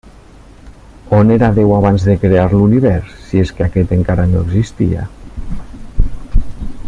On 1.17 1.33
era 1.35 1.49
Déu 1.57 1.73
abans 1.79 2.05
de 2.11 2.15
crear 2.23 2.47
l'univers 2.53 3.13
si 3.27 3.43
és 3.47 3.53
que 3.59 3.67
aquest 3.67 3.95
encara 3.99 4.27
no 4.33 4.41
existia? 4.47 5.07